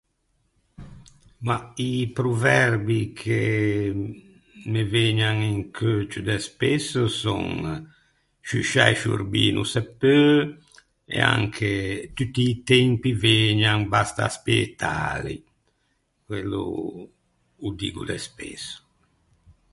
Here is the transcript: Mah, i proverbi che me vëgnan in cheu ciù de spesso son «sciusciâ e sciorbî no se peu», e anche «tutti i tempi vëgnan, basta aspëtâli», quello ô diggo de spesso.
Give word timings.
Mah, 1.45 1.73
i 1.89 1.91
proverbi 2.17 2.99
che 3.19 3.41
me 4.73 4.81
vëgnan 4.93 5.39
in 5.53 5.59
cheu 5.75 5.99
ciù 6.11 6.19
de 6.27 6.37
spesso 6.47 7.01
son 7.21 7.51
«sciusciâ 8.45 8.85
e 8.93 8.95
sciorbî 8.99 9.45
no 9.55 9.63
se 9.73 9.81
peu», 10.01 10.31
e 11.15 11.17
anche 11.35 11.71
«tutti 12.15 12.43
i 12.53 12.55
tempi 12.71 13.09
vëgnan, 13.23 13.79
basta 13.93 14.21
aspëtâli», 14.29 15.35
quello 16.27 16.63
ô 17.65 17.67
diggo 17.79 18.03
de 18.09 18.17
spesso. 18.27 18.77